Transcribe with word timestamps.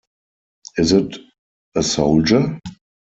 Is 0.79 0.93
it 0.93 1.15
a 1.75 1.83
soldier? 1.83 2.59